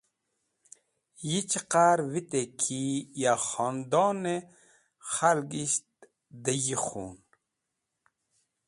Yi 1.29 1.39
chiqar 1.49 1.99
vite 2.11 2.41
ki 2.59 2.83
ya 3.21 3.33
khonadon-e 3.47 4.35
khalgisht 5.11 5.85
dẽ 6.43 6.59
yi 6.65 6.77
khun. 6.85 7.09